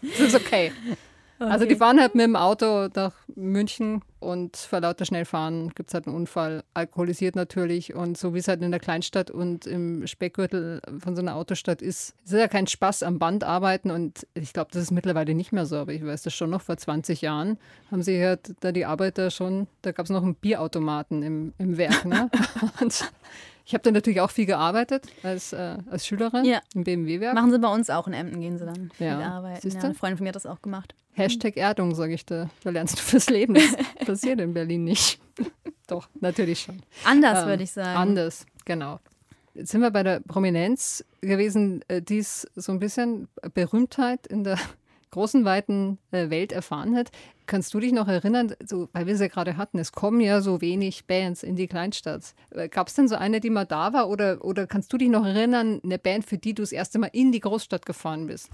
[0.02, 0.72] das ist okay.
[1.38, 5.94] Also die fahren halt mit dem Auto nach München und vor lauter Schnellfahren gibt es
[5.94, 10.07] halt einen Unfall, alkoholisiert natürlich und so wie es halt in der Kleinstadt und im
[10.07, 14.53] Speckgürtel von so einer Autostadt ist, ist ja kein Spaß am Band arbeiten und ich
[14.53, 17.20] glaube, das ist mittlerweile nicht mehr so, aber ich weiß das schon noch, vor 20
[17.22, 17.59] Jahren
[17.90, 21.77] haben sie halt da die Arbeiter schon, da gab es noch einen Bierautomaten im, im
[21.77, 22.31] Werk, ne?
[22.81, 23.11] und
[23.68, 26.61] ich habe da natürlich auch viel gearbeitet als, äh, als Schülerin Ja.
[26.74, 27.35] im BMW-Werk.
[27.35, 29.61] Machen sie bei uns auch in Emden, gehen sie dann viel Ja, arbeiten.
[29.61, 29.87] siehst Ja, du?
[29.88, 30.94] eine Freundin von mir hat das auch gemacht.
[31.12, 32.48] Hashtag Erdung, sage ich da.
[32.64, 33.54] Da lernst du fürs Leben.
[33.54, 33.64] Das
[34.07, 35.20] passiert in Berlin nicht.
[35.87, 36.83] Doch, natürlich schon.
[37.04, 37.98] Anders, Ähm, würde ich sagen.
[37.98, 39.00] Anders, genau.
[39.54, 44.44] Jetzt sind wir bei der Prominenz gewesen, äh, die es so ein bisschen Berühmtheit in
[44.44, 44.59] der
[45.11, 47.11] großen, weiten äh, Welt erfahren hat.
[47.47, 50.40] Kannst du dich noch erinnern, so, weil wir es ja gerade hatten, es kommen ja
[50.40, 52.35] so wenig Bands in die Kleinstadt.
[52.71, 54.11] Gab es denn so eine, die mal da war?
[54.11, 57.11] Oder, oder kannst du dich noch erinnern, eine Band, für die du das erste Mal
[57.12, 58.51] in die Großstadt gefahren bist?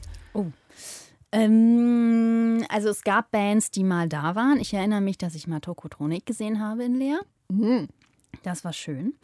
[1.32, 4.60] Ähm, also es gab Bands, die mal da waren.
[4.60, 7.20] Ich erinnere mich, dass ich mal Tokotronik gesehen habe in Leer.
[7.48, 7.88] Mhm.
[8.44, 9.14] Das war schön.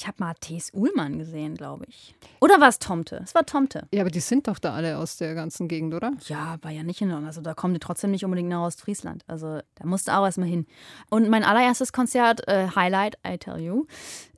[0.00, 0.70] Ich habe mal T.S.
[0.72, 2.14] Uhlmann gesehen, glaube ich.
[2.40, 3.20] Oder war es Tomte?
[3.22, 3.86] Es war Tomte.
[3.92, 6.12] Ja, aber die sind doch da alle aus der ganzen Gegend, oder?
[6.26, 7.26] Ja, war ja nicht in Ordnung.
[7.26, 9.24] Also da kommen die trotzdem nicht unbedingt nach Ostfriesland.
[9.26, 10.66] Also da musste auch erstmal hin.
[11.10, 13.84] Und mein allererstes Konzert, äh, Highlight, I tell you,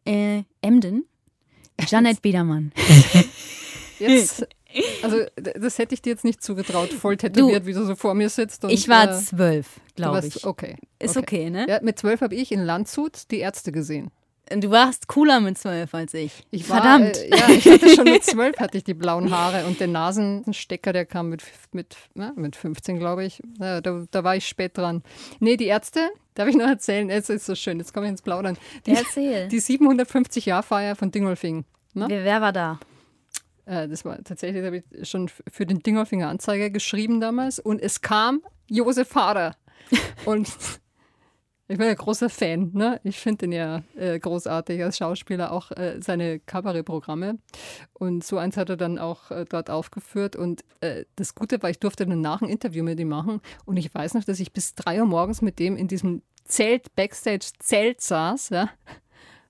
[0.04, 1.04] äh, Emden,
[1.86, 2.72] Janet Biedermann.
[4.00, 4.44] Jetzt,
[5.04, 8.30] also das hätte ich dir jetzt nicht zugetraut, voll tätowiert, wie du so vor mir
[8.30, 8.64] sitzt.
[8.64, 10.44] Und, Ich war äh, zwölf, du glaube ich.
[10.44, 10.76] Okay.
[10.98, 11.66] Ist okay, ne?
[11.68, 14.10] Ja, mit zwölf habe ich in Landshut die Ärzte gesehen.
[14.60, 16.44] Du warst cooler mit zwölf als ich.
[16.50, 17.16] Ich war, Verdammt.
[17.16, 20.92] Äh, ja, ich hatte schon mit zwölf hatte ich die blauen Haare und den Nasenstecker,
[20.92, 23.42] der kam mit, mit, na, mit 15, glaube ich.
[23.58, 25.02] Ja, da, da war ich spät dran.
[25.40, 27.08] Nee, die Ärzte, darf ich noch erzählen?
[27.10, 28.56] Es ist so schön, jetzt komme ich ins Plaudern.
[28.86, 29.48] Die, Erzähl.
[29.48, 31.64] die 750-Jahr-Feier von Dingolfing.
[31.94, 32.06] Ne?
[32.08, 32.80] Wer, wer war da?
[33.64, 37.58] Äh, das war tatsächlich, das habe ich schon für den Dingolfinger Anzeiger geschrieben damals.
[37.58, 39.56] Und es kam Josef Hader.
[40.24, 40.48] Und
[41.72, 42.70] ich bin ein großer Fan.
[42.74, 43.00] Ne?
[43.02, 47.38] Ich finde ihn ja äh, großartig als Schauspieler, auch äh, seine Kabarettprogramme.
[47.94, 50.36] Und so eins hat er dann auch äh, dort aufgeführt.
[50.36, 53.40] Und äh, das Gute war, ich durfte danach ein Interview mit ihm machen.
[53.64, 56.94] Und ich weiß noch, dass ich bis drei Uhr morgens mit dem in diesem Zelt,
[56.94, 58.50] Backstage-Zelt saß.
[58.50, 58.68] Ja?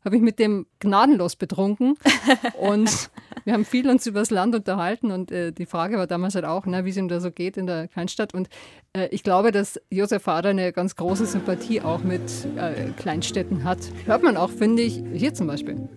[0.05, 1.97] Habe ich mit dem gnadenlos betrunken
[2.61, 3.11] und
[3.45, 6.45] wir haben viel uns über das Land unterhalten und äh, die Frage war damals halt
[6.45, 8.49] auch, ne, wie es ihm da so geht in der Kleinstadt und
[8.93, 12.23] äh, ich glaube, dass Josef Hader eine ganz große Sympathie auch mit
[12.57, 13.79] äh, Kleinstädten hat.
[14.05, 15.88] Hört man auch, finde ich, hier zum Beispiel.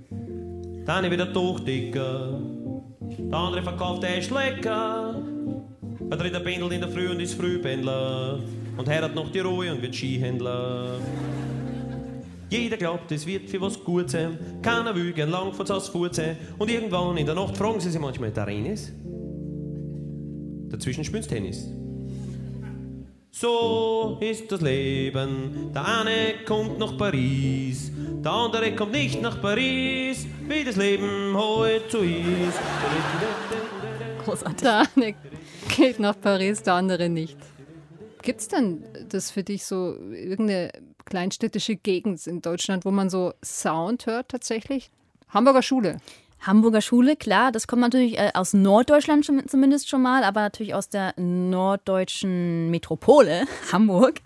[0.88, 2.40] Der eine wieder Tuchdicker,
[3.02, 5.22] der andere verkauft Eis lecker.
[6.00, 8.40] Der dritte pendelt in der Früh und ist Frühpendler
[8.78, 11.00] und heiratet noch die Ruhe und wird Skihändler.
[12.56, 16.16] Jeder glaubt, es wird für was gut sein, keiner will gern lang von Haus fort
[16.16, 18.94] sein und irgendwann in der Nacht fragen sie sich manchmal, der Renis?
[20.70, 21.68] Dazwischen spielst Tennis.
[23.32, 25.72] So ist das Leben.
[25.74, 27.92] Der eine kommt nach Paris,
[28.24, 32.60] der andere kommt nicht nach Paris, wie das Leben heute so ist.
[34.24, 34.62] Großartig.
[34.62, 35.16] Der eine
[35.76, 37.38] geht nach Paris, der andere nicht.
[38.22, 40.72] Gibt es denn das für dich so irgendeine
[41.06, 44.92] kleinstädtische Gegend in Deutschland, wo man so Sound hört tatsächlich?
[45.30, 45.98] Hamburger Schule.
[46.42, 50.76] Hamburger Schule, klar, das kommt natürlich äh, aus Norddeutschland schon, zumindest schon mal, aber natürlich
[50.76, 54.22] aus der norddeutschen Metropole, Hamburg.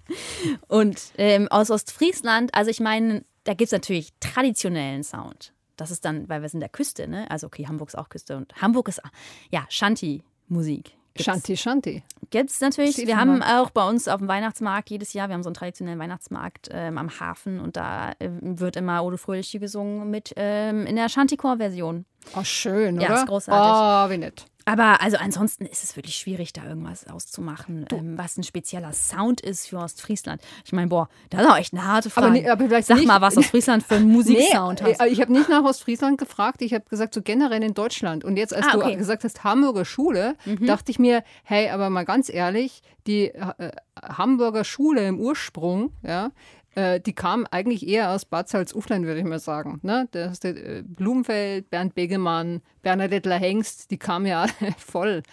[0.67, 5.53] Und ähm, aus Ostfriesland, also ich meine, da gibt es natürlich traditionellen Sound.
[5.77, 7.29] Das ist dann, weil wir sind der Küste, ne?
[7.31, 9.01] Also okay, Hamburg ist auch Küste und Hamburg ist,
[9.49, 10.91] ja, Shanti-Musik.
[11.15, 12.03] Shanti, Shanti.
[12.29, 12.97] Gibt es natürlich.
[12.97, 15.99] Wir haben auch bei uns auf dem Weihnachtsmarkt jedes Jahr, wir haben so einen traditionellen
[15.99, 20.95] Weihnachtsmarkt ähm, am Hafen und da äh, wird immer Ode Fröhliche gesungen mit ähm, in
[20.95, 22.05] der Shantikor-Version.
[22.35, 23.15] Oh, schön, Ja, oder?
[23.21, 24.11] ist großartig.
[24.11, 24.45] Oh, wie nett.
[24.71, 29.41] Aber also ansonsten ist es wirklich schwierig, da irgendwas auszumachen, ähm, was ein spezieller Sound
[29.41, 30.41] ist für Ostfriesland.
[30.63, 32.27] Ich meine, boah, das ist auch echt eine harte Frage.
[32.27, 35.01] Aber nie- aber vielleicht Sag nicht- mal, was Ostfriesland für einen Musiksound nee, hat.
[35.01, 38.23] äh, Ich habe nicht nach Ostfriesland gefragt, ich habe gesagt, so generell in Deutschland.
[38.23, 38.93] Und jetzt, als Ah, du okay.
[38.93, 38.99] Mhm.
[38.99, 43.71] gesagt hast, Hamburger Schule, dachte ich mir, hey, aber mal ganz ehrlich, die äh,
[44.03, 46.29] Hamburger Schule im Ursprung, ja,
[46.75, 49.79] äh, die kam eigentlich eher aus Bad Salzuflen, würde ich mal sagen.
[49.83, 50.07] Ne?
[50.11, 54.45] Das ist der, äh, Blumenfeld, Bernd Begemann, Bernadette Hengst, die kamen ja
[54.77, 55.23] voll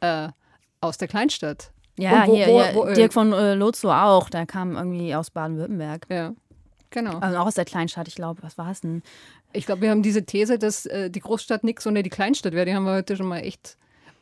[0.00, 0.28] äh,
[0.80, 1.70] aus der Kleinstadt.
[1.98, 5.30] Ja, wo- hier, wo- wo, äh, Dirk von äh, Lotso auch, der kam irgendwie aus
[5.30, 6.06] Baden-Württemberg.
[6.10, 6.32] Ja,
[6.90, 7.18] genau.
[7.18, 9.02] Also auch aus der Kleinstadt, ich glaube, was war es denn?
[9.52, 12.66] Ich glaube, wir haben diese These, dass äh, die Großstadt nichts ohne die Kleinstadt wäre,
[12.66, 13.76] die haben wir heute schon mal echt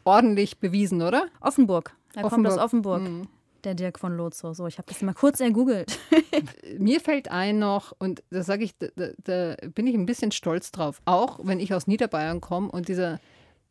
[0.05, 1.27] ordentlich bewiesen, oder?
[1.41, 1.95] Offenburg.
[2.15, 3.01] Er kommt aus Offenburg.
[3.01, 3.23] Offenburg.
[3.23, 3.29] Mhm.
[3.65, 4.53] Der Dirk von Lotso.
[4.55, 5.99] So, ich habe das mal kurz ergoogelt.
[6.79, 8.89] Mir fällt ein noch, und da sage ich, da,
[9.23, 13.21] da, bin ich ein bisschen stolz drauf, auch wenn ich aus Niederbayern komme und dieser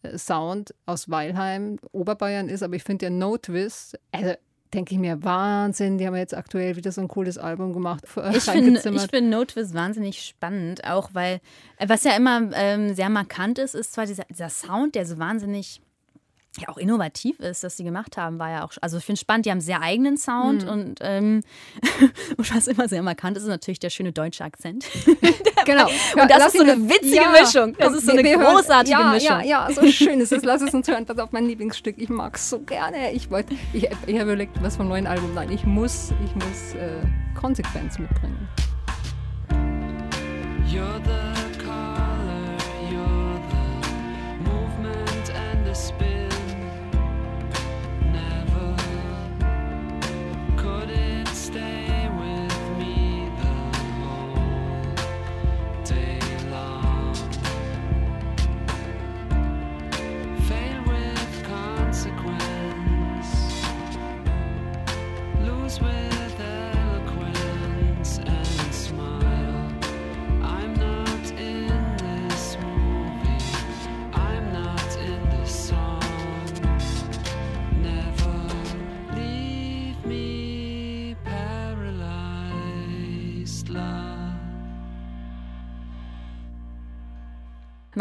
[0.04, 4.34] äh, Sound aus Weilheim, Oberbayern ist, aber ich finde der No Twist, also
[4.74, 8.06] denke ich mir, Wahnsinn, die haben jetzt aktuell wieder so ein cooles Album gemacht.
[8.34, 11.42] Ich finde ich find No wahnsinnig spannend, auch weil,
[11.78, 15.18] äh, was ja immer ähm, sehr markant ist, ist zwar dieser, dieser Sound, der so
[15.18, 15.82] wahnsinnig
[16.60, 19.46] ja auch innovativ ist, dass sie gemacht haben, war ja auch, also ich finde spannend,
[19.46, 21.44] die haben einen sehr eigenen Sound und, ähm,
[22.38, 24.86] und was immer sehr markant ist, ist natürlich der schöne deutsche Akzent.
[25.66, 25.88] genau.
[25.88, 27.76] Und das ist so eine witzige Mischung.
[27.78, 29.42] Das ist so eine wir hören- großartige ja, Mischung.
[29.44, 30.44] Ja, ja, so schön ist es.
[30.44, 31.06] Lass es uns hören.
[31.06, 31.96] Pass auf mein Lieblingsstück.
[31.98, 33.14] Ich mag es so gerne.
[33.14, 35.34] Ich wollte, ich, ich habe überlegt, was vom neuen Album.
[35.34, 37.02] Nein, ich muss, ich muss äh,
[37.40, 38.48] Konsequenz mitbringen.
[40.68, 41.31] You're the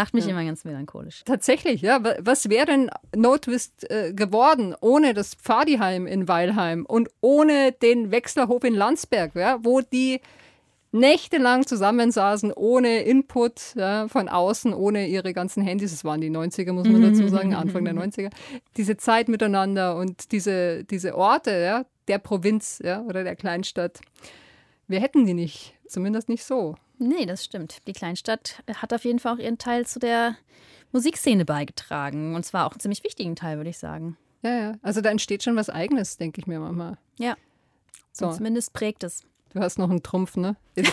[0.01, 1.23] Macht mich immer ganz melancholisch.
[1.25, 2.03] Tatsächlich, ja.
[2.03, 7.73] Wa- Was wäre denn No Twist äh, geworden ohne das Pfadiheim in Weilheim und ohne
[7.73, 10.21] den Wechslerhof in Landsberg, ja, wo die
[10.93, 15.93] nächtelang zusammensaßen, ohne Input ja, von außen, ohne ihre ganzen Handys.
[15.93, 18.31] Es waren die 90er, muss man dazu sagen, Anfang der 90er.
[18.77, 24.01] Diese Zeit miteinander und diese, diese Orte ja, der Provinz ja, oder der Kleinstadt.
[24.89, 26.75] Wir hätten die nicht, zumindest nicht so.
[27.01, 27.79] Nee, das stimmt.
[27.87, 30.37] Die Kleinstadt hat auf jeden Fall auch ihren Teil zu der
[30.93, 32.35] Musikszene beigetragen.
[32.35, 34.17] Und zwar auch einen ziemlich wichtigen Teil, würde ich sagen.
[34.43, 34.75] Ja, ja.
[34.83, 36.99] Also da entsteht schon was Eigenes, denke ich mir manchmal.
[37.19, 37.37] Ja.
[38.13, 38.27] So.
[38.27, 39.23] Und zumindest prägt es.
[39.53, 40.57] Du hast noch einen Trumpf, ne?
[40.77, 40.89] Ich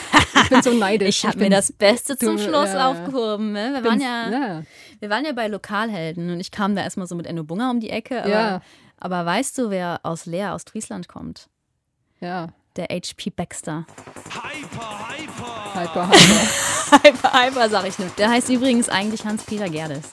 [0.49, 1.19] bin so neidisch.
[1.23, 3.51] Ich habe mir das Beste zum Du- Schluss ja, aufgehoben.
[3.51, 3.71] Ne?
[3.73, 4.63] Wir, waren ja, ja.
[4.99, 7.79] wir waren ja bei Lokalhelden und ich kam da erstmal so mit Enno Bunga um
[7.79, 8.21] die Ecke.
[8.21, 8.61] Aber, Ja.
[8.97, 11.49] aber weißt du, wer aus Leer, aus Friesland kommt?
[12.19, 12.47] Ja.
[12.77, 13.85] Der HP Baxter.
[14.29, 15.73] Hyper, hyper!
[15.73, 16.67] Hyper, hyper.
[17.03, 18.07] Hyper, hyper, sag ich nur.
[18.17, 20.09] Der heißt übrigens eigentlich Hans-Peter Gerdes.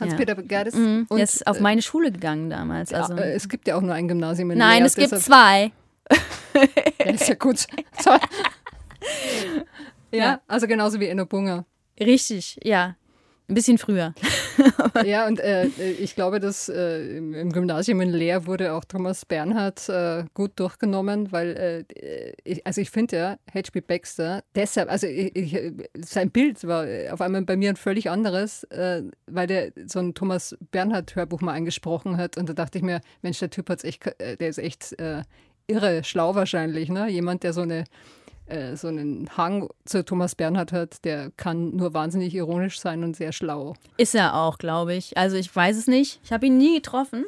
[0.00, 0.74] Hans-Peter Gerdes.
[0.74, 1.06] Mhm.
[1.08, 2.90] Und, Der ist auf meine Schule gegangen damals.
[2.90, 5.10] ja, Also, äh, es gibt ja auch nur ein Gymnasium in nein, Leer, es gibt
[5.10, 5.70] zwei.
[6.98, 7.66] Ja, ist ja gut.
[8.00, 8.10] So.
[8.10, 8.18] ja,
[10.10, 10.40] Ja.
[10.48, 11.64] also genauso wie Enno Bunger.
[12.00, 12.96] Richtig, ja.
[13.48, 14.14] Ein bisschen früher.
[15.04, 19.88] Ja, und äh, ich glaube, dass äh, im Gymnasium in Leer wurde auch Thomas Bernhard
[19.88, 23.80] äh, gut durchgenommen, weil, äh, ich, also ich finde ja, H.P.
[23.80, 25.72] Baxter, deshalb, also ich, ich,
[26.06, 30.14] sein Bild war auf einmal bei mir ein völlig anderes, äh, weil der so ein
[30.14, 34.06] Thomas Bernhard-Hörbuch mal eingesprochen hat und da dachte ich mir, Mensch, der Typ hat's echt,
[34.20, 35.22] äh, der ist echt äh,
[35.66, 37.08] irre, schlau wahrscheinlich, ne?
[37.08, 37.84] Jemand, der so eine
[38.46, 43.16] äh, so einen Hang zu Thomas Bernhard hat, der kann nur wahnsinnig ironisch sein und
[43.16, 43.74] sehr schlau.
[43.96, 45.16] Ist er auch, glaube ich.
[45.16, 46.20] Also ich weiß es nicht.
[46.24, 47.24] Ich habe ihn nie getroffen.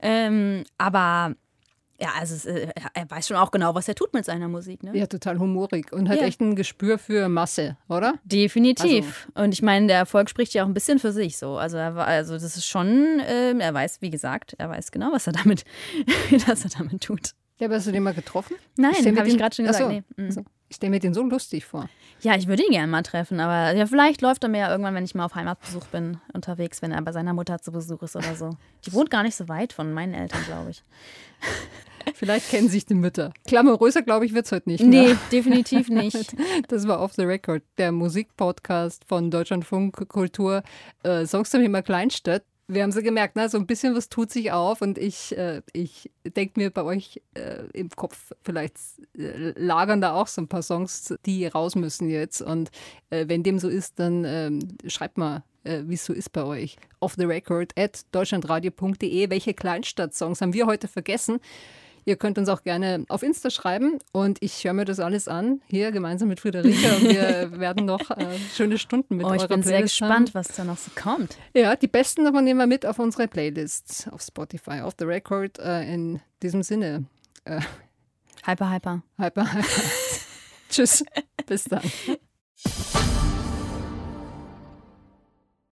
[0.00, 1.34] Ähm, aber
[2.02, 4.82] Ja, also es, äh, er weiß schon auch genau, was er tut mit seiner Musik.
[4.82, 4.96] Ne?
[4.96, 6.24] Ja, total humorig und hat Ja.
[6.26, 8.14] echt ein Gespür für Masse, oder?
[8.24, 9.28] Definitiv.
[9.34, 11.58] und ich meine, der Erfolg spricht ja auch ein bisschen für sich so.
[11.58, 15.12] Also, er, war- also das ist schon, ähm, er weiß, wie gesagt, er weiß genau,
[15.12, 15.64] was er damit,
[16.46, 17.32] was er damit tut.
[17.60, 18.56] Ja, aber hast du den mal getroffen?
[18.76, 19.84] Nein, habe ich gerade schon gesagt.
[19.84, 19.90] so.
[19.90, 20.02] Nee.
[20.16, 21.88] Also, ich stelle mir den so lustig vor.
[22.20, 24.94] Ja, ich würde ihn gerne mal treffen, aber ja, vielleicht läuft er mir ja irgendwann,
[24.94, 28.16] wenn ich mal auf Heimatbesuch bin, unterwegs, wenn er bei seiner Mutter zu Besuch ist
[28.16, 28.50] oder so.
[28.86, 30.82] Die wohnt gar nicht so weit von meinen Eltern, glaube ich.
[32.14, 33.32] Vielleicht kennen sich die Mütter.
[33.46, 34.82] Glamouröser, glaube ich, wird es heute nicht.
[34.82, 35.18] Nee, mehr.
[35.30, 36.34] definitiv nicht.
[36.68, 40.62] Das war Off the Record, der Musikpodcast von Deutschlandfunk Kultur.
[41.02, 42.42] Äh, Songs zum Thema Kleinstadt.
[42.72, 43.48] Wir haben sie gemerkt, ne?
[43.48, 47.20] so ein bisschen was tut sich auf und ich, äh, ich denke mir bei euch
[47.34, 48.76] äh, im Kopf, vielleicht
[49.18, 52.40] äh, lagern da auch so ein paar Songs, die raus müssen jetzt.
[52.42, 52.70] Und
[53.10, 56.44] äh, wenn dem so ist, dann ähm, schreibt mal, äh, wie es so ist bei
[56.44, 56.76] euch.
[57.00, 59.30] Off the Record at deutschlandradio.de.
[59.30, 61.40] Welche Kleinstadt-Songs haben wir heute vergessen?
[62.04, 65.60] Ihr könnt uns auch gerne auf Insta schreiben und ich höre mir das alles an,
[65.66, 66.96] hier gemeinsam mit Friederike.
[66.96, 70.34] Und wir werden noch äh, schöne Stunden mit Oh, ich bin sehr Playlist gespannt, Haben.
[70.34, 71.36] was da noch so kommt.
[71.54, 75.58] Ja, die besten davon nehmen wir mit auf unsere Playlists auf Spotify, auf The Record.
[75.58, 77.04] Äh, in diesem Sinne,
[78.44, 79.02] Hyper, hyper.
[79.18, 79.66] hyper, hyper.
[80.70, 81.04] Tschüss,
[81.46, 81.82] bis dann.